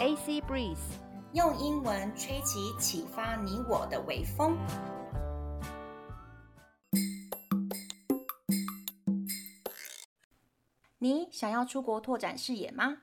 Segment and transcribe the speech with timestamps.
[0.00, 0.78] AC Breeze，
[1.34, 4.56] 用英文吹起启发你我的微风。
[10.96, 13.02] 你想要出国拓展视野吗？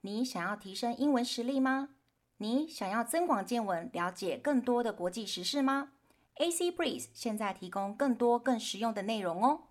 [0.00, 1.90] 你想要提升英文实力吗？
[2.38, 5.90] 你想要增广见闻，了解更多的国际时事吗
[6.36, 9.64] ？AC Breeze 现在提供更多更实用的内容哦。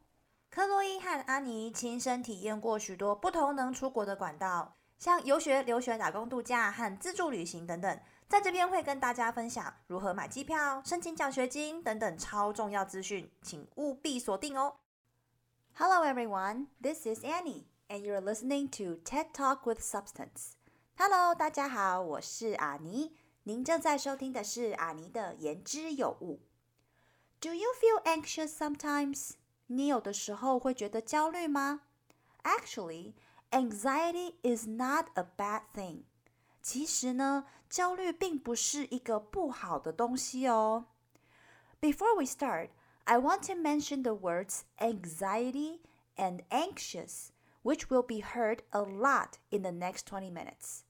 [0.51, 7.99] 克洛伊和安妮亲身体验过许多不同能出国的管道，像游学、留学、打工度假和自助旅行等等。
[8.27, 14.77] 在这边会跟大家分享如何买机票、申请奖学金等等超重要资讯，请务必锁定哦。
[15.75, 20.53] Hello everyone, this is Annie, and you're listening to TED Talk with Substance.
[20.97, 26.41] Hello，大家好，我是阿妮，您正在收听的是阿妮的言之有物。
[27.39, 29.33] Do you feel anxious sometimes?
[29.67, 31.81] 你有的时候会觉得焦虑吗
[32.43, 33.13] ？Actually,
[33.50, 36.04] anxiety is not a bad thing.
[36.62, 40.86] 其实呢，焦虑并不是一个不好的东西哦。
[41.80, 42.70] Before we start,
[43.04, 45.80] I want to mention the words anxiety
[46.16, 47.28] and anxious,
[47.62, 50.80] which will be heard a lot in the next 20 minutes.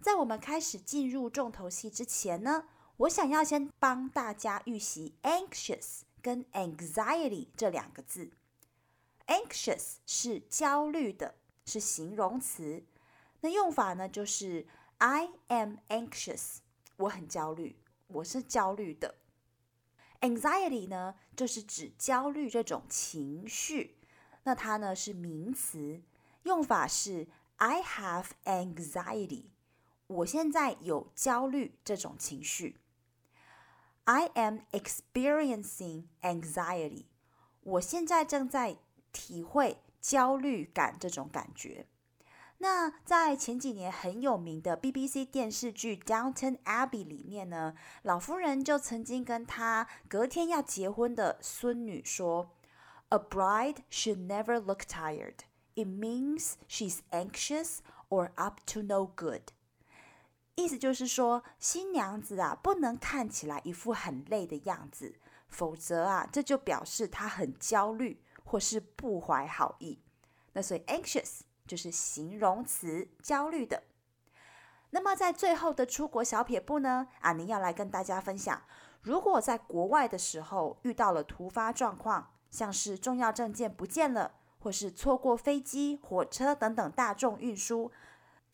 [0.00, 2.64] 在我们开始进入重头戏之前呢，
[2.96, 6.02] 我想要先帮大家预习 anxious。
[6.22, 8.30] 跟 anxiety 这两个字，
[9.26, 11.34] anxious 是焦虑的，
[11.67, 12.83] 是形容词。
[13.41, 14.65] 那用法呢，就是
[14.97, 16.57] I am anxious，
[16.95, 17.75] 我很焦虑，
[18.07, 19.13] 我是焦虑的。
[20.21, 23.99] anxiety 呢，就是指焦虑这种情绪。
[24.43, 26.01] 那它呢是名词，
[26.43, 29.47] 用法是 I have anxiety，
[30.07, 32.79] 我现在有焦虑这种情绪。
[34.05, 37.07] I am experiencing anxiety。
[37.59, 38.77] 我现在正在
[39.11, 41.85] 体会焦虑感这种感觉。
[42.59, 52.51] 那在前几年很有名的 BBC 电视剧《Downton Abbey》里面呢，老夫人就曾经跟她隔天要结婚的孙女说
[53.09, 55.39] ：“A bride should never look tired.
[55.75, 59.51] It means she's anxious or up to no good.”
[60.55, 69.99] 意思就是说，新娘子啊，不能看起来一副很累的样子，否则啊，这就表示她很焦虑或是不怀好意。
[70.53, 73.83] 那所以 anxious 就是形容词，焦虑的。
[74.91, 78.63] 那么在最后的出国小撇步呢，阿宁要来跟大家分享，
[79.01, 87.91] 如果在国外的时候遇到了突发状况，像是重要证件不见了，或是错过飞机、火车等等大众运输，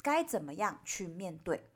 [0.02, 1.70] 该怎么样去面对？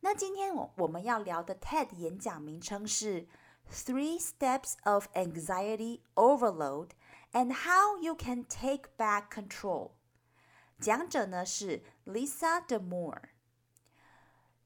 [0.00, 3.28] 那今天我我们要聊的 TED 演讲名称是
[3.70, 6.90] Three Steps of Anxiety Overload
[7.38, 9.92] and how you can take back control。
[10.80, 13.30] 讲者呢是 Lisa Damour。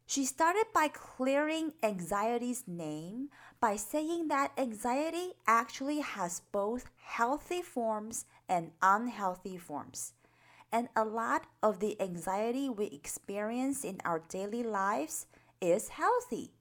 [0.06, 3.28] She started by clearing anxiety's name
[3.60, 10.14] by saying that anxiety actually has both healthy forms and unhealthy forms.
[10.70, 15.26] And a lot of the anxiety we experience in our daily lives
[15.60, 16.52] is healthy.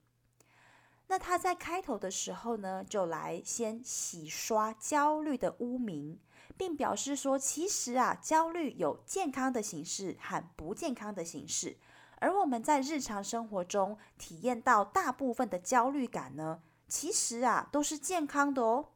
[1.10, 6.19] 那他在开头的时候呢，就来先洗刷焦虑的污名，
[6.56, 11.77] 并表示说，其实啊，焦虑有健康的形式和不健康的形式，
[12.19, 18.88] 而我们在日常生活中体验到大部分的焦虑感呢，其实啊，都是健康的哦。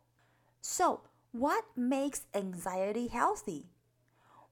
[0.60, 3.66] So, what makes anxiety healthy?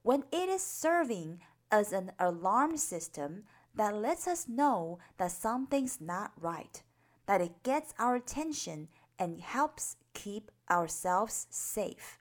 [0.03, 1.39] when it is serving
[1.71, 3.45] as an alarm system
[3.77, 6.83] that lets us know that something's not right,
[7.27, 12.19] that it gets our attention and helps keep ourselves safe.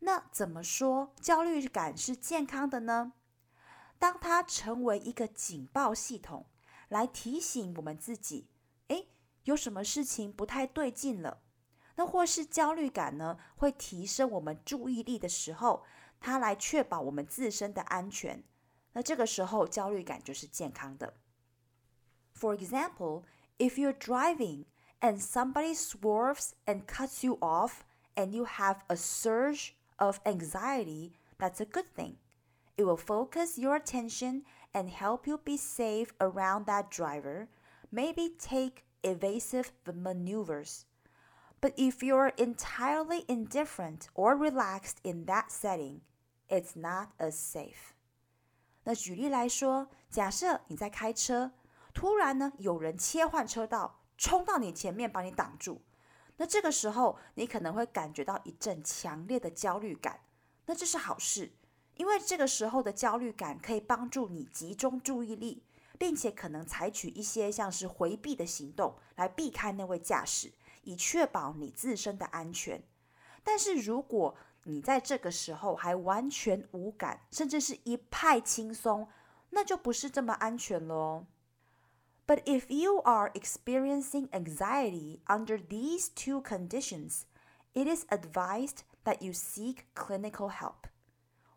[0.00, 3.12] 那怎么说焦虑感是健康的呢？
[3.98, 6.46] 当它成为一个警报系统，
[6.88, 8.48] 来提醒我们自己，
[8.88, 9.08] 诶，
[9.44, 11.40] 有什么事情不太对劲了。
[11.96, 15.84] 那或是焦虑感呢，会提升我们注意力的时候，
[16.20, 18.44] 它来确保我们自身的安全。
[18.92, 21.14] 那这个时候焦虑感就是健康的。
[22.34, 23.22] For example,
[23.58, 24.64] if you're driving
[25.00, 27.84] and somebody swerves and cuts you off
[28.16, 32.16] and you have a surge of anxiety, that's a good thing.
[32.76, 34.42] It will focus your attention
[34.72, 37.48] and help you be safe around that driver,
[37.92, 40.84] maybe take evasive maneuvers.
[41.60, 46.00] But if you're entirely indifferent or relaxed in that setting,
[46.48, 47.94] it's not as safe.
[48.84, 51.52] 那举例来说，假设你在开车，
[51.99, 55.81] 突然呢有人切换车道，冲到你前面把你挡住，
[56.37, 60.21] 那这个时候你可能会感觉到一阵强烈的焦虑感。
[60.65, 61.51] 那这是好事，
[61.95, 65.61] 因为这个时候的焦虑感可以帮助你集中注意力，
[65.97, 70.53] 并且可能采取一些像是回避的行动来避开那位驾驶，
[70.83, 72.81] 以确保你自身的安全。
[73.43, 79.09] 但是如果你在这个时候还完全无感，甚至是一派轻松，
[79.49, 81.25] 那就不是这么安全喽。
[82.29, 87.25] But if you are experiencing anxiety under these two conditions,
[87.73, 90.85] it is advised that you seek clinical help.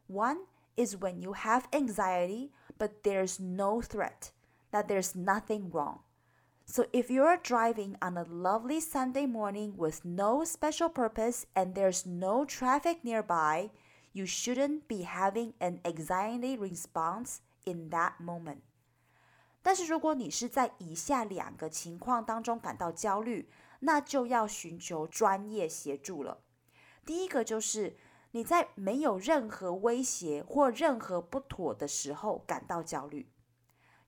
[0.07, 4.31] One is when you have anxiety but there's no threat,
[4.71, 5.99] that there's nothing wrong.
[6.65, 12.07] So if you're driving on a lovely Sunday morning with no special purpose and there's
[12.07, 13.73] no traffic nearby,
[14.15, 18.63] you shouldn't be having an anxiety response in that moment.
[19.63, 23.49] 但是如果你是在以下两个情况当中感到焦虑，
[23.81, 26.43] 那就要寻求专业协助了。
[27.07, 27.97] 第一个就是
[28.33, 33.31] 你在没有任何威胁或任何不妥的时候感到焦虑。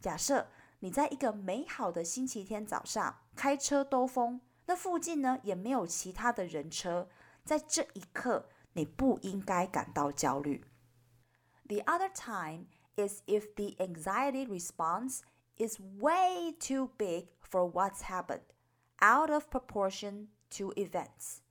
[0.00, 0.48] 假设
[0.80, 7.08] 你在一个美好的星期天早上开车兜风，那附近呢也没有其他的人车，
[7.44, 10.64] 在这一刻你不应该感到焦虑。
[11.66, 12.66] The other time
[12.96, 15.20] is if the anxiety response
[15.58, 18.40] is way too big for what's happened,
[19.00, 21.42] out of proportion to events.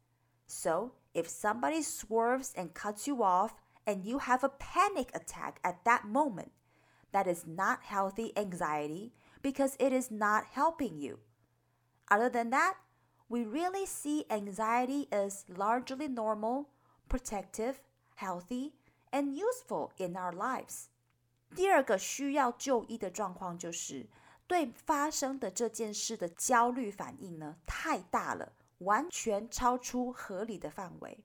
[0.47, 5.83] So if somebody swerves and cuts you off and you have a panic attack at
[5.85, 6.51] that moment,
[7.11, 11.19] that is not healthy anxiety because it is not helping you.
[12.09, 12.75] Other than that,
[13.29, 16.69] we really see anxiety as largely normal,
[17.09, 17.81] protective,
[18.15, 18.73] healthy,
[19.11, 20.89] and useful in our lives.
[21.55, 24.07] 第二个需要就医的状况就是
[24.47, 31.23] 对发生的这件事的焦虑反应呢太大了，完全超出合理的范围。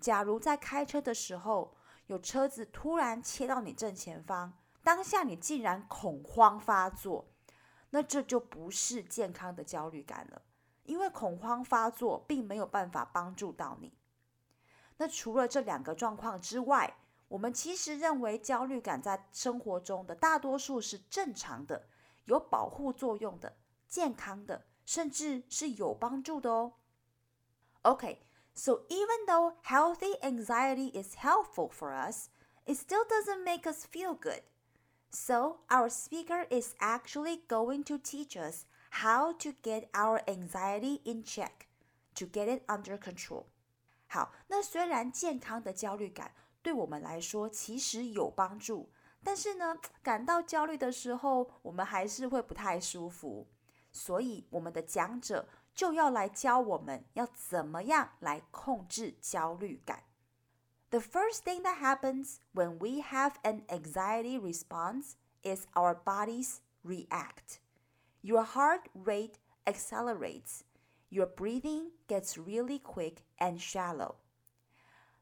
[0.00, 1.76] 假如在开车的时候，
[2.06, 4.52] 有车子突然切到你正前方，
[4.82, 7.28] 当下你竟然恐慌发作，
[7.90, 10.42] 那这就不是健康的焦虑感了，
[10.84, 13.92] 因为恐慌发作并没有办法帮助到你。
[14.96, 16.96] 那除了这两个状况之外，
[17.29, 21.87] 我们其实认为焦虑感在生活中的大多数是正常的，
[22.25, 24.65] 有保护作用的，健康的。
[24.85, 26.73] 甚至是有帮助的哦。
[27.81, 28.19] Okay,
[28.53, 32.27] so even though healthy anxiety is helpful for us,
[32.67, 34.43] it still doesn't make us feel good.
[35.09, 41.23] So, our speaker is actually going to teach us how to get our anxiety in
[41.23, 41.65] check,
[42.13, 43.45] to get it under control.
[44.07, 48.89] 好，那虽然健康的焦虑感 对我们来说其实有帮助，
[49.23, 53.47] 但是呢，感到焦虑的时候，我们还是会不太舒服。
[53.91, 60.03] 所以，我们的讲者就要来教我们要怎么样来控制焦虑感。
[60.89, 67.59] The first thing that happens when we have an anxiety response is our bodies react.
[68.21, 69.35] Your heart rate
[69.65, 70.61] accelerates.
[71.09, 74.15] Your breathing gets really quick and shallow.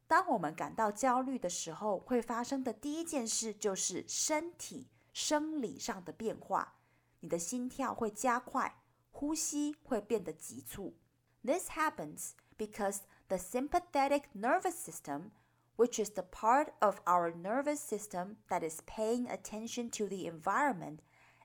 [0.08, 6.74] 当我们感到焦虑的时候，会发生的第一件事就是身体生理上的变化。
[7.20, 10.96] 你的心跳会加快，呼吸会变得急促。
[11.42, 15.30] This happens because the sympathetic nervous system,
[15.76, 20.98] which is the part of our nervous system that is paying attention to the environment,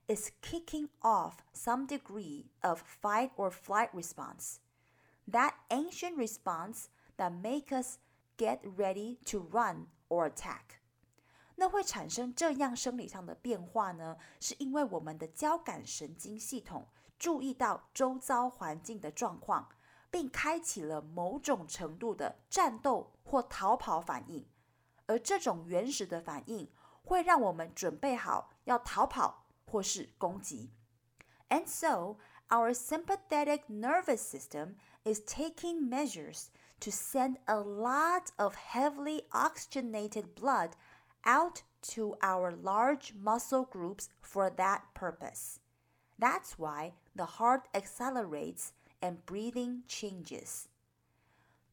[0.07, 4.59] is kicking off some degree of fight or flight response.
[5.27, 7.99] That ancient response that makes us
[8.37, 10.79] get ready to run or attack.
[11.55, 14.17] 那会产生这样生理上的变化呢？
[14.39, 19.67] 是因为我们的交感神经系统注意到周遭环境的状况，
[20.09, 24.47] 并开启了某种程度的战斗或逃跑反应，
[25.05, 26.71] 而这种原始的反应
[27.03, 30.71] 会让我们准备好要逃跑或是攻击。
[31.49, 36.45] And so, our sympathetic nervous system is taking measures
[36.79, 40.71] to send a lot of heavily oxygenated blood
[41.25, 45.59] out to our large muscle groups for that purpose.
[46.17, 50.65] That's why the heart accelerates and breathing changes.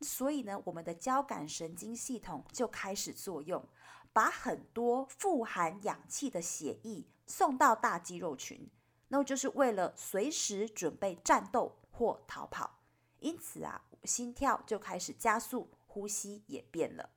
[0.00, 3.66] 所以呢，我们的交感神经系统就开始作用，
[4.12, 8.70] 把很多富含氧气的血液送到大肌肉群，
[9.08, 12.78] 那就是为了随时准备战斗或逃跑。
[13.20, 17.10] 因此啊， 心跳就开始加速，呼吸也变了。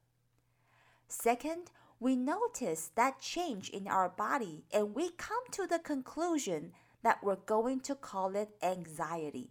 [1.09, 1.67] Second,
[1.99, 6.71] we notice that change in our body and we come to the conclusion
[7.03, 9.49] that we're going to call it anxiety.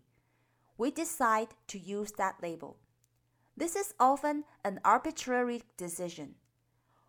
[0.77, 2.77] We decide to use that label.
[3.57, 6.37] This is often an arbitrary decision.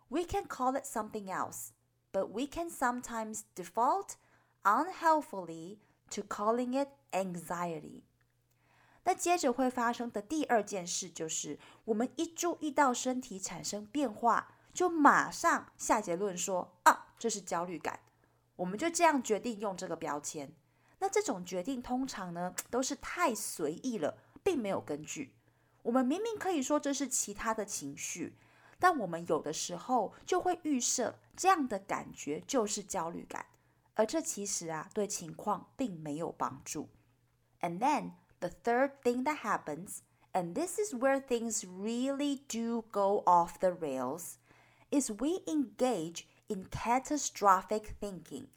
[0.08, 1.72] We can call it something else,
[2.12, 4.16] but we can sometimes default
[4.64, 5.78] unhelpfully
[6.10, 8.02] to calling it anxiety。
[9.05, 17.99] 那接着会发生的第二件事就是，我们一注意到身体产生变化，就马上下结论说啊，这是焦虑感。
[18.55, 20.53] 我们就这样决定用这个标签。
[20.99, 25.33] 那这种决定通常呢，都是太随意了，并没有根据。
[25.83, 28.35] 我们明明可以说这是其他的情绪，
[28.79, 33.45] 但我们有的时候就会预设这样的感觉就是焦虑感，
[33.93, 36.89] 而这其实啊，对情况并没有帮助。
[37.61, 43.58] And then the third thing that happens, and this is where things really do go off
[43.60, 44.38] the rails,
[44.90, 48.48] is we engage in catastrophic thinking,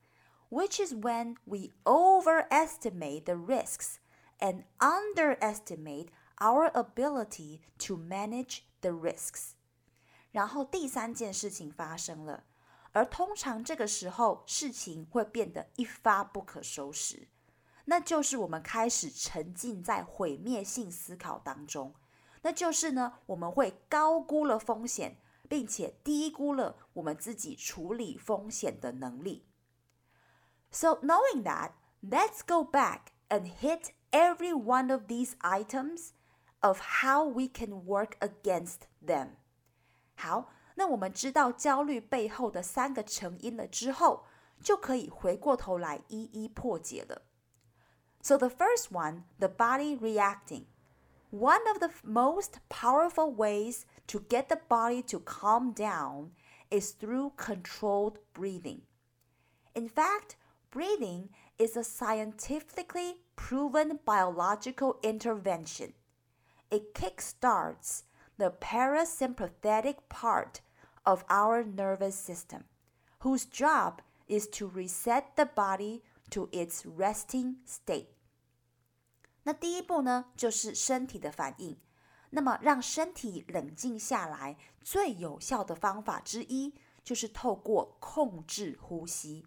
[0.49, 3.99] which is when we overestimate the risks
[4.39, 9.55] and underestimate our ability to manage the risks.
[10.31, 12.43] 然后第三件事情发生了，
[12.91, 17.27] 而通常这个时候事情会变得一发不可收拾。
[17.90, 21.94] 那就是我们开始沉浸在毁灭性思考当中，
[22.42, 25.16] 那就是呢，我们会高估了风险，
[25.48, 29.46] 并且低估了我们自己处理风险的能力。
[30.70, 31.70] So knowing that,
[32.02, 36.10] let's go back and hit every one of these items
[36.60, 39.36] of how we can work against them.
[40.14, 44.26] 好，那我们知道焦虑背后的三个成因了之后，
[44.62, 47.22] 就可以回过头来一一破解了。
[48.22, 50.66] So, the first one, the body reacting.
[51.30, 56.32] One of the most powerful ways to get the body to calm down
[56.70, 58.82] is through controlled breathing.
[59.74, 60.36] In fact,
[60.70, 65.92] breathing is a scientifically proven biological intervention.
[66.70, 68.02] It kickstarts
[68.36, 70.60] the parasympathetic part
[71.06, 72.64] of our nervous system,
[73.20, 78.08] whose job is to reset the body to its resting state。
[79.44, 81.78] 那第一步呢，就是身体的反应。
[82.30, 89.46] 那么让身体冷静下来，最有效的方法之一就是透过控制呼吸。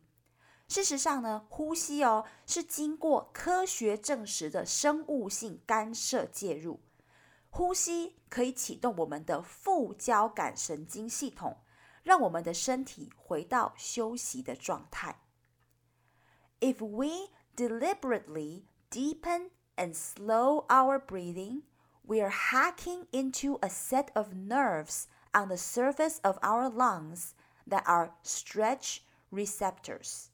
[0.67, 6.79] 事实上呢，呼吸哦是经过科学证实的生物性干涉介入。
[7.49, 11.57] 呼吸可以启动我们的副交感神经系统，
[12.01, 15.21] 让我们的身体回到休息的状态。
[16.61, 21.63] If we deliberately deepen and slow our breathing,
[22.07, 27.33] we are hacking into a set of nerves on the surface of our lungs
[27.67, 28.99] that are stretch
[29.31, 30.27] receptors.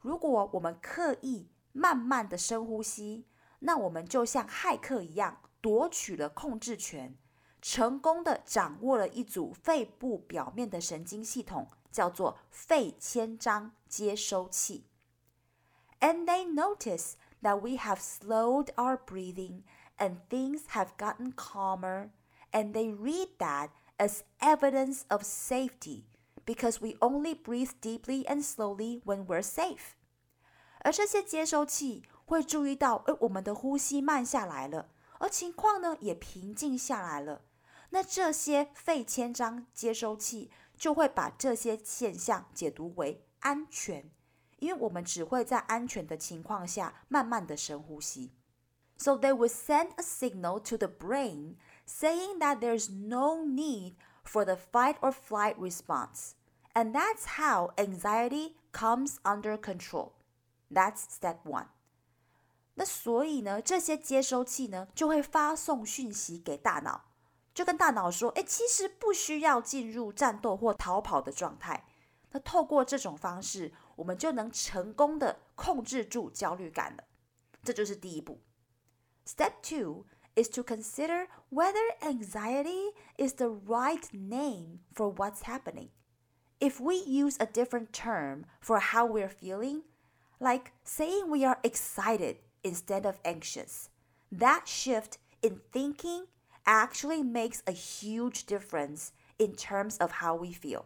[0.00, 3.26] 如果我们刻意慢慢的深呼吸，
[3.58, 7.18] 那我们就像骇客一样夺取了控制权，
[7.60, 14.84] 成功的掌握了一组肺部表面的神经系统，叫做肺牵张接收器。
[16.00, 19.62] and they notice that we have slowed our breathing
[19.96, 22.10] and things have gotten calmer,
[22.52, 26.04] and they read that as evidence of safety
[26.44, 29.96] because we only breathe deeply and slowly when we're safe.
[30.80, 34.88] 而这些接收器会注意到，哎，我们的呼吸慢下来了，
[35.18, 37.42] 而情况呢也平静下来了。
[37.90, 44.10] 那这些肺牵张接收器就会把这些现象解读为安全。
[44.59, 48.31] 因为我们只会在安全的情况下慢慢的深呼吸。
[48.97, 54.55] So they would send a signal to the brain saying that there's no need for the
[54.55, 56.31] fight or flight response.
[56.73, 60.13] And that's how anxiety comes under control.
[60.71, 61.67] That's step one.
[62.75, 67.05] 那所以呢，这些接收器呢就会发送讯息给大脑，
[67.53, 71.85] 就跟大脑说：“哎，其实不需要进入战斗或逃跑的状态。”
[72.31, 77.03] 那透过这种方式， 我们就能成功的控制住焦虑感了。
[77.63, 78.41] 这就是第一步。
[79.25, 85.89] Step two is to consider whether anxiety is the right name for what's happening.
[86.59, 89.83] If we use a different term for how we're feeling,
[90.39, 93.89] like saying we are excited instead of anxious,
[94.31, 96.25] that shift in thinking
[96.65, 100.85] actually makes a huge difference in terms of how we feel.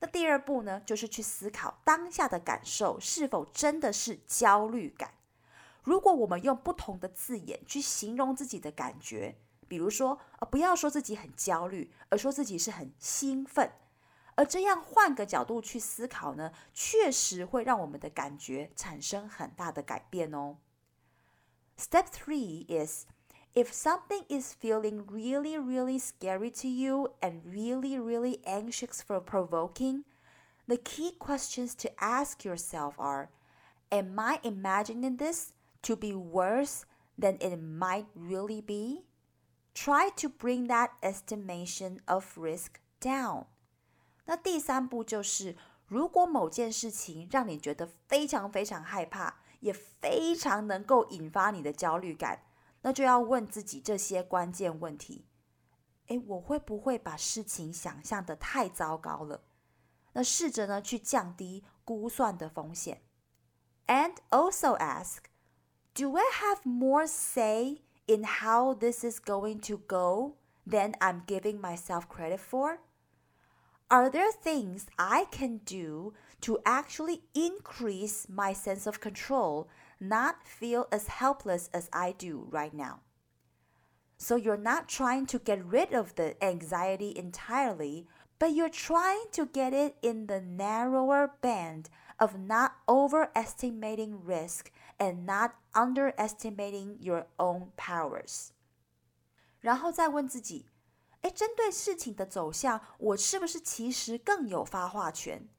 [0.00, 5.14] 那第二步呢，就是去思考当下的感受是否真的是焦虑感。
[5.82, 9.36] 如果我们用不同的字眼去形容自己的感觉，
[9.68, 13.72] 比如说，呃，不要说自己很焦虑，而说自己是很兴奋，
[14.34, 20.56] 而这样换个角度去思考呢，确实会让我们的感觉产生很大的改变哦。
[21.78, 23.06] Step three is.
[23.53, 30.03] if something is feeling really, really scary to you and really, really anxious for provoking,
[30.67, 33.29] the key questions to ask yourself are
[33.91, 36.85] Am I imagining this to be worse
[37.17, 39.05] than it might really be?
[39.73, 43.45] Try to bring that estimation of risk down.
[44.25, 45.55] 那第三步就是，
[45.87, 52.41] 如果某件事情让你觉得非常非常害怕，也非常能够引发你的焦虑感，
[52.81, 55.25] 那就要问自己这些关键问题。
[56.07, 59.43] 诶，我会不会把事情想象的太糟糕了？
[60.13, 63.01] 那试着呢去降低估算的风险。
[63.87, 65.25] And also ask,
[65.93, 70.37] do I have more say in how this is going to go
[70.67, 72.79] than I'm giving myself credit for?
[73.87, 79.67] Are there things I can do to actually increase my sense of control,
[79.99, 82.99] not feel as helpless as I do right now?
[84.17, 88.07] So you're not trying to get rid of the anxiety entirely,
[88.39, 95.25] but you're trying to get it in the narrower band of not overestimating risk and
[95.25, 98.51] not underestimating your own powers.
[99.59, 100.67] 然后再问自己，
[101.21, 105.49] 哎，针对事情的走向，我是不是其实更有发话权？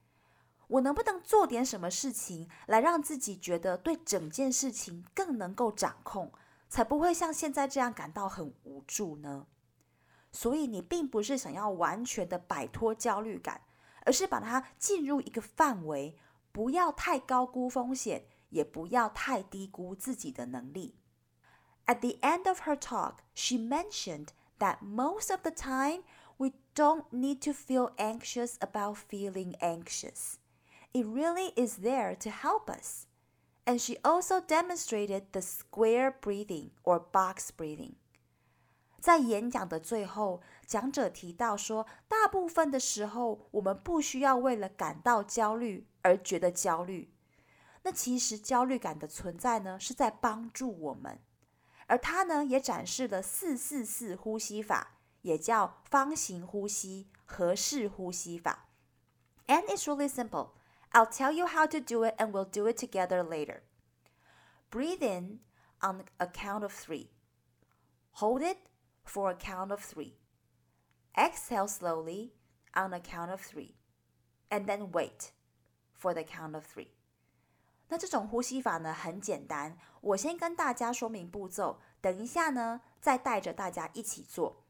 [0.72, 6.32] 我能不能做点什么事情来让自己觉得对整件事情更能够掌控？
[6.70, 9.48] 才不会像现在这样感到很无助呢。
[10.32, 13.64] 所以你并不是想要完全的摆脱焦虑感，
[14.06, 16.18] 而是把它进入一个范围，
[16.54, 20.96] 不要太高估风险，也不要太低估自己的能力。
[21.86, 24.28] At the end of her talk, she mentioned
[24.60, 26.04] that most of the time
[26.38, 30.36] we don't need to feel anxious about feeling anxious.
[30.94, 33.06] It really is there to help us.
[33.66, 37.94] And she also demonstrated the square breathing or box breathing.
[39.00, 47.14] 在演讲的最后，讲者提到说，大部分的时候，我们不需要为了感到焦虑而觉得焦虑。
[47.84, 51.20] 那其实焦虑感的存在呢，是在帮助我们。
[51.88, 58.70] 而它呢，也展示了四四四呼吸法，也叫方形呼吸、盒式呼吸法。
[59.48, 60.50] And it's really simple.
[60.93, 63.63] I'll tell you how to do it and we'll do it together later.
[64.71, 65.41] Breathe in
[65.83, 67.11] on a count of three.
[68.13, 68.59] Hold it
[69.05, 70.15] for a count of three.
[71.17, 72.33] Exhale slowly
[72.75, 73.75] on a count of three.
[74.51, 75.33] And then wait
[75.93, 76.89] for the count of three.
[77.89, 84.65] 那这种呼吸法呢很简单，我先跟大家说明步骤，等一下呢再带着大家一起做。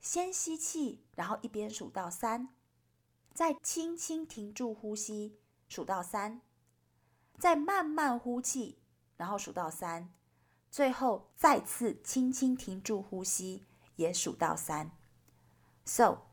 [0.00, 2.48] 先吸气，然后一边数到三，
[3.37, 5.37] 再轻轻停住呼吸，
[5.69, 6.41] 数到三，
[7.37, 8.79] 再慢慢呼气，
[9.15, 10.11] 然后数到三，
[10.71, 13.63] 最后再次轻轻停住呼吸，
[13.95, 14.89] 也数到三。
[15.85, 16.23] So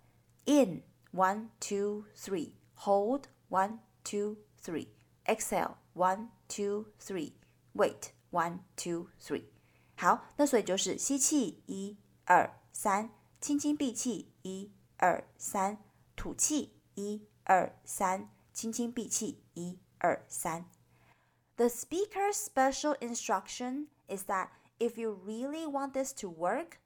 [0.46, 4.88] in one two three, hold one two three,
[5.26, 7.34] exhale one two three,
[7.74, 9.44] wait one two three。
[9.98, 13.10] 好，那所以就是吸气一二三，
[13.42, 15.84] 轻轻闭气一二三，
[16.16, 16.70] 吐气。
[16.95, 19.43] 一二三，轻轻闭气。
[19.53, 20.65] 一二三。
[21.57, 24.49] The speaker's special instruction is that
[24.79, 26.79] if you really want this to work,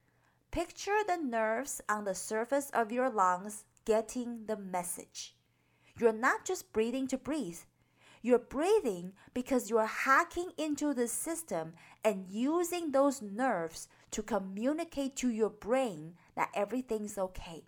[0.50, 5.36] picture the nerves on the surface of your lungs getting the message.
[5.98, 7.58] You're not just breathing to breathe.
[8.20, 15.28] You're breathing because you're hacking into the system and using those nerves to communicate to
[15.28, 17.64] your brain that everything's okay.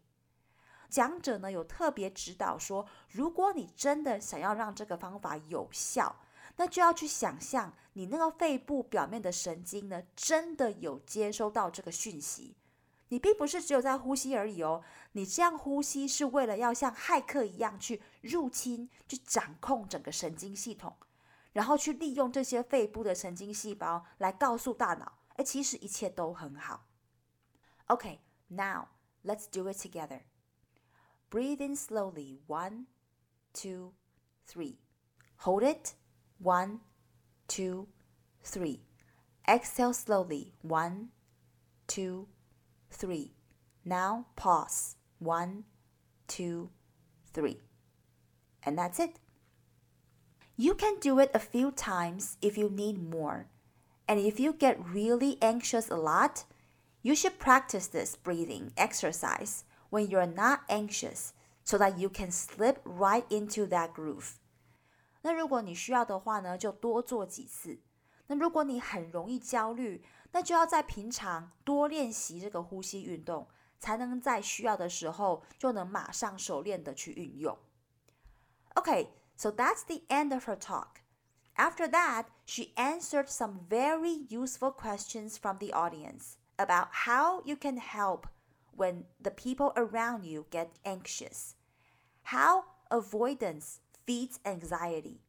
[0.91, 6.17] 讲者呢有特别指导说，如果你真的想要让这个方法有效，
[6.58, 12.58] 那就要去想象你那个肺部表面的神经呢，真的有接收到这个讯息。
[13.08, 20.95] 你并不是只有在呼吸而已哦，你这样呼吸是为了要像骇客一样去入侵、去掌控整个神经系统，
[21.54, 26.86] 然后去利用这些肺部的神经细胞来告诉大脑，哎，其实一切都很好。
[27.88, 28.88] OK，now
[29.25, 30.21] let's do it together.
[31.32, 32.39] Breathe in slowly.
[32.46, 32.88] One,
[33.54, 33.94] two,
[34.46, 34.80] three.
[35.38, 35.96] Hold it.
[36.39, 36.82] One,
[37.48, 37.88] two,
[38.44, 38.82] three.
[39.48, 40.52] Exhale slowly.
[40.62, 41.08] One,
[41.88, 42.28] two,
[42.89, 43.32] three.
[43.86, 44.98] Now pause.
[45.20, 45.63] One,
[46.28, 46.70] two,
[47.34, 47.62] three.
[48.63, 49.17] And that's it.
[50.58, 53.48] You can do it a few times if you need more.
[54.06, 56.44] And if you get really anxious a lot,
[57.02, 61.31] you should practice this breathing exercise when you're not anxious
[61.64, 64.35] so that you can slip right into that groove.
[65.22, 67.81] 那如果你需要的话呢，就多做几次。
[68.29, 77.57] 那如果你很容易焦虑，那就要在平常多练习这个呼吸运动，才能在需要的时候就能马上熟练的去运用。
[78.75, 81.03] Okay, so that's the end of her talk.
[81.57, 87.79] After that, she answered some very useful questions from the audience about how you can
[87.79, 88.25] help
[88.77, 91.55] when the people around you get anxious,
[92.25, 95.20] how avoidance feeds anxiety,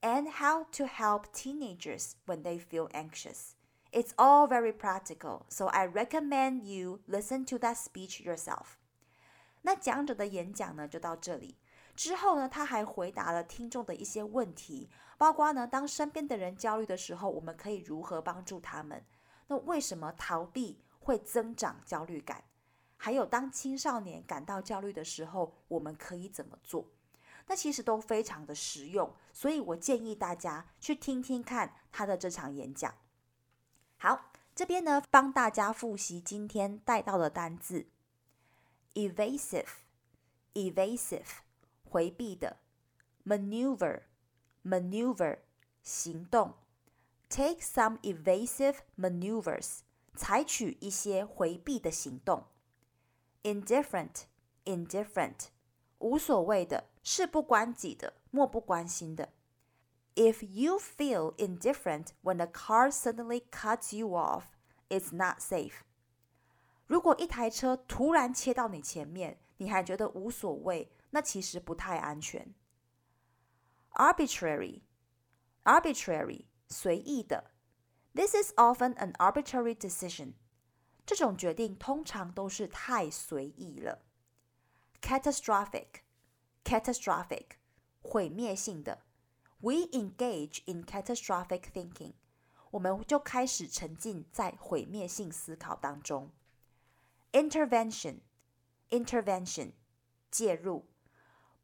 [0.00, 3.54] and how to help teenagers when they feel anxious.
[3.90, 8.76] It's all very practical, so I recommend you listen to that speech yourself.
[9.62, 11.56] 那讲者的演讲呢，就到这里。
[11.96, 19.04] 之后呢，他还回答了听众的一些问题，包括呢，当身边的人焦虑的时候，我们可以如何帮助他们？
[19.46, 22.44] 那为什么逃避会增长焦虑感？
[23.01, 26.85] 还有，当青少年感到焦虑的时候，我们可以怎么做？
[27.47, 32.93] 那其实都非常的实用，所以我建议大家去听听看他的这场演讲。
[33.97, 37.87] 好，这边呢帮大家复习今天带到的单字
[38.95, 41.23] ：evasive，evasive，
[41.85, 42.57] 回避的
[43.25, 45.37] ；maneuver，maneuver，
[45.81, 46.55] 行动
[47.29, 49.79] ；take some evasive maneuvers，
[50.15, 52.43] 采取一些回避的行动
[53.42, 55.48] ；indifferent，indifferent，
[55.98, 59.32] 无所谓的，事不关己的，漠不关心的。
[60.14, 64.44] If you feel indifferent when a car suddenly cuts you off,
[64.88, 65.80] it's not safe.
[66.86, 72.54] 如果一台车突然切到你前面，你还觉得无所谓，那其实不太安全。
[73.92, 74.82] Arbitrary,
[75.64, 77.50] arbitrary，随意的。
[78.14, 80.34] This is often an arbitrary decision.
[81.08, 84.02] 这种决定通常都是太随意了。
[85.00, 86.00] Catastrophic,
[86.64, 87.58] catastrophic，
[88.00, 89.02] 毁灭性的。
[89.60, 92.14] we engage in catastrophic thinking，
[92.70, 96.30] 我们就开始沉浸在毁灭性思考当中。
[97.32, 99.72] Intervention，intervention，
[100.30, 100.84] 介入。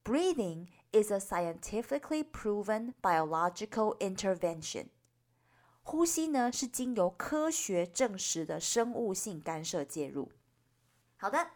[0.02, 4.88] Breathing is a scientifically proven biological intervention。
[5.87, 10.31] 呼吸呢是经由科学证实的生物性干涉介入。
[11.15, 11.51] 好的，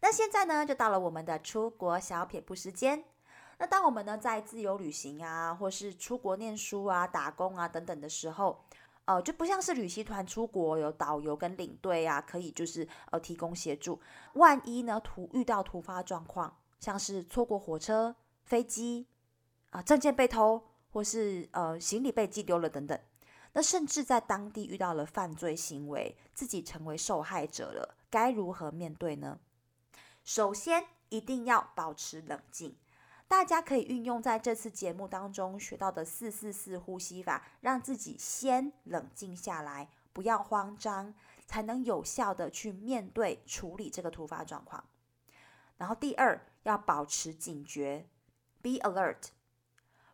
[0.00, 3.04] 那现在呢就到了我们的出国小撇步时间。
[3.58, 8.64] 那当我们呢在自由旅行啊，或是出国念书啊、打工啊等等的时候，
[9.04, 14.00] 呃，就不像是旅行团出国有导游跟领队啊，可以就是呃提供协助。
[14.32, 19.06] 万一呢突遇到突发状况，像是错过火车、飞机
[19.70, 22.98] 啊、证件被偷，或是呃行李被寄丢了等等，
[23.54, 29.40] 那甚至在当地遇到了犯罪行为，自己成为受害者了，该如何面对呢？
[30.22, 32.76] 首先一定要保持冷静。
[33.26, 41.14] 大家可以运用在这次节目当中学到的四四四呼吸法，让自己先冷静下来，不要慌张，
[41.46, 44.84] 才能有效的去面对处理这个突发状况。
[45.76, 48.06] 然后第二，要保持警觉
[48.60, 49.28] ，be alert，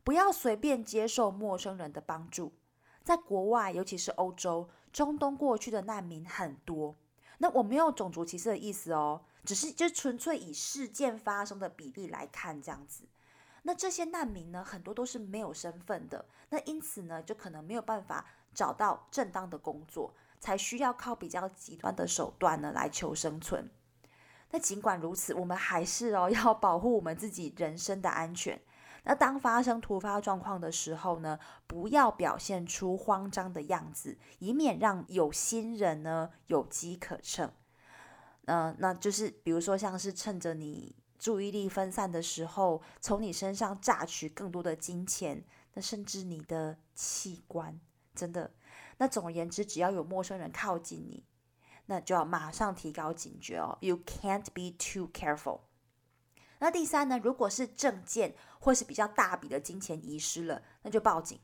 [0.04, 2.52] 不要随便接受陌生人的帮助。
[3.10, 6.94] 在国外，尤其是欧洲、中东过去的难民很多。
[7.38, 9.22] 那我没有种族歧视的意思哦。
[9.44, 13.02] 只是就纯粹以事件发生的比例来看，这样子，
[13.64, 23.68] 那这些难民呢，很多都是没有身份的，那因此呢，就可能没有办法找到正当的工作，才需要靠比较极端的手段呢来求生存。
[24.52, 28.60] 那尽管如此，我们还是哦要保护我们自己人身的安全。
[29.04, 37.50] 那当发生突发状况的时候呢，不要表现出慌张的样子，以免让有心人呢有机可乘。
[38.46, 47.80] 嗯，那就是比如说，像是趁着你注意力分散的时候，从你身上榨取更多的金钱，那甚至你的器官，
[48.14, 48.50] 真的。
[48.98, 51.24] 那总而言之，只要有陌生人靠近你，
[51.86, 53.78] 那就要马上提高警觉哦。
[53.80, 55.60] You can't be too careful。
[56.60, 61.38] 那第三呢，如果是证件或是比较大笔的金钱遗失了，那就报警。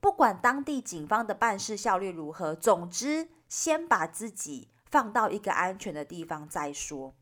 [0.00, 4.70] 不管当地警方的办事效率如何，总之先把自己。
[4.90, 7.14] 放到一个安全的地方再说。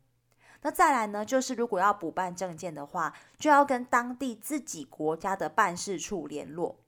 [0.63, 6.79] 那再来呢，就是如果要补办证件的话，就要跟当地自己国家的办事处联络。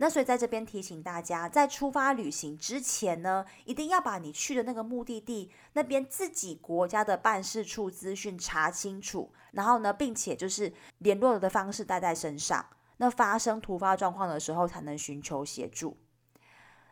[0.00, 12.64] 那所以在这边提醒大家，在出发旅行之前呢，一定要把你去的那个目的地那边自己国家的办事处资讯查清楚，然后呢，并且就是联络的方式带在身上。
[12.96, 15.96] 那发生突发状况的时候，才能寻求协助。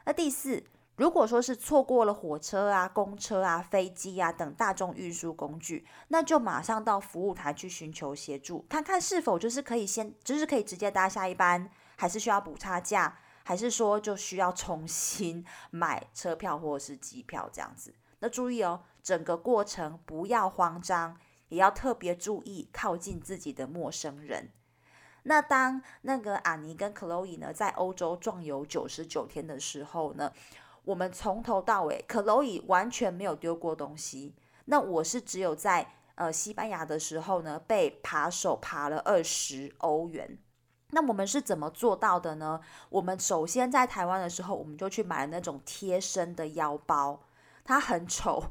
[0.05, 0.63] 那第四。
[0.97, 17.93] 如果说是错过了火车啊、公车啊、飞机啊等大众运输工具，那就马上到服务台去寻求协助，看看是否就是可以先，就是可以直接搭下一班，还是需要补差价，还是说就需要重新 买车票或者是机票这样子。
[18.21, 24.51] 那注意哦，整个过程不要慌张，也要特别注意靠近自己的陌生人。
[25.25, 30.33] 那当那个安妮跟 Chloe 呢在欧洲壮游九十九天的时候呢，
[30.85, 34.37] 我们从头到尾，Chloe 完全没有丢过东西。
[34.67, 40.39] 那我是只有在呃西班牙的时候呢，被扒手扒了二十欧元。
[40.91, 42.61] 那我们是怎么做到的呢？
[42.89, 47.21] 我们首先在台湾的时候，我们就去买了那种贴身的腰包，
[47.63, 48.43] 它很丑，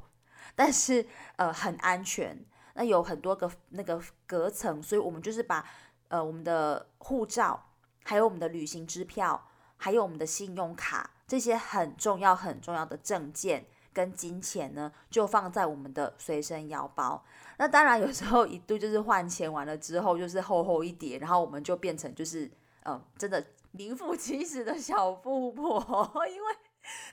[0.55, 2.45] 但是呃很安全。
[2.75, 5.67] 那有很多个那个隔层，所以我们就是把
[6.09, 7.71] 呃我们的护照，
[8.03, 9.47] 还有我们的旅行支票，
[9.77, 13.65] 还有我们的信用卡这些很重要很重要的证件
[13.97, 17.25] 跟金钱呢，就放在我们的随身腰包。
[17.57, 22.47] 那当然有时候一度就是换钱完了之后，就是厚厚一叠，然后我们就变成就是
[22.85, 25.81] 嗯真的名副其实的小富婆，
[26.29, 26.47] 因为。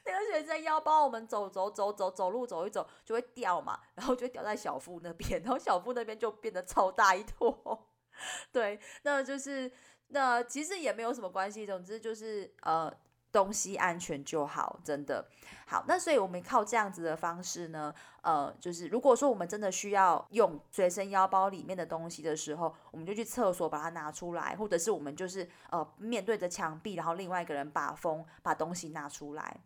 [0.04, 7.88] 那个学生腰包，我们走走走走走路走一走就会掉嘛，然后就掉在小腹那边，然后小腹那边就变得超大一坨。
[8.52, 9.72] 对，那就是
[10.08, 12.88] 那其实也没有什么关系，总之就是呃
[13.34, 15.26] 东西安全就好，真的
[15.66, 15.84] 好。
[15.88, 17.92] 那所以我们靠这样子的方式呢，
[18.22, 29.60] 呃，就是如果说我们真的需要用随身腰包里面的东西的时候，我们就去厕所把它拿出来，或者是我们就是呃面对着墙壁，然后另外一个人把风把东西拿出来。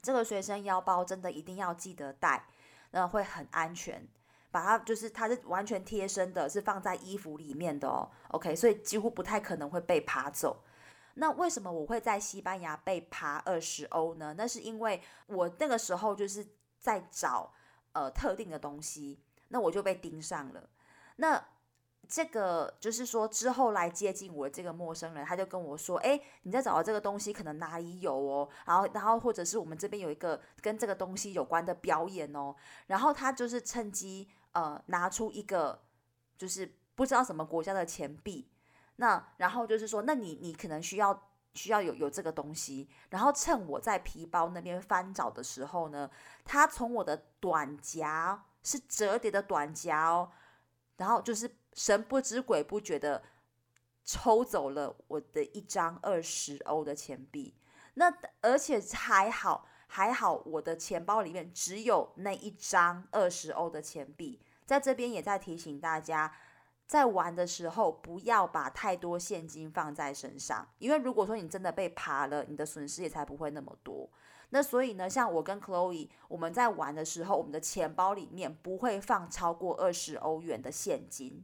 [0.00, 2.46] 这个随身腰包真的一定要记得带，
[2.92, 4.06] 那会很安全。
[4.52, 8.06] 把它就是它是完全贴身的，是放在衣服里面的哦。
[8.28, 10.62] OK，所以几乎不太可能会被扒走。
[11.14, 14.34] 那为什么我会在西班牙被扒二十欧呢？
[14.36, 16.46] 那是因为我那个时候就是
[16.78, 17.52] 在找
[17.92, 20.68] 呃特定的东西，那我就被盯上了。
[21.16, 21.42] 那
[22.08, 28.48] 这个就是说，之后来接近我这个陌生人，他就跟我说：“哎，你在找到这个东西，可能哪里有哦。
[28.66, 32.54] 然后，然后或者是我们这边有一个跟这个东西有关的表演哦。
[32.86, 35.80] 然后他就是趁机呃拿出一个
[36.36, 38.50] 就是不知道什么国家的钱币，
[38.96, 42.88] 那然后就是说，那你你可能需要需要有有这个东西。
[43.10, 46.10] 然后趁我在皮包那边翻找的时候呢，
[46.44, 50.30] 他从我的短夹是折叠的短夹哦，
[50.96, 51.50] 然后就是。
[51.74, 53.22] 神不知鬼不觉的
[54.04, 57.54] 抽走了我的一张二十欧的钱币，
[57.94, 64.38] 那而且还好还好，我的钱包里面只有那一张二十欧的钱币。
[64.66, 66.30] 在这边也在提醒大家，
[66.92, 74.10] 在玩的时候不要把太多现金放在身上，因为如果说你真的被扒了，你的损失也才不会那么多。
[74.50, 81.42] 那所以呢，像我跟 Chloe，我们在玩的时候，我们的钱包里面不会放超过二十欧元的现金。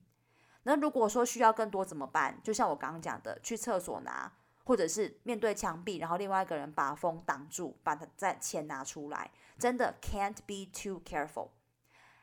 [0.64, 2.38] 那如果说需要更多怎么办？
[2.44, 4.30] 就像我刚刚讲的，去厕所拿，
[4.64, 9.30] 或者是面对墙壁，然后另外一个人把风挡住，把它在钱拿出来。
[9.58, 11.48] 真的 can't be too careful。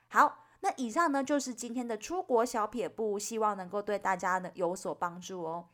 [0.10, 5.68] 好，那以上呢就是今天的出国小撇步，希望能够对大家呢有所帮助哦。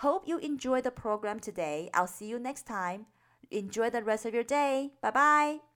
[0.00, 1.90] Hope you enjoy the program today.
[1.90, 3.06] I'll see you next time.
[3.50, 4.92] Enjoy the rest of your day.
[5.00, 5.67] Bye bye.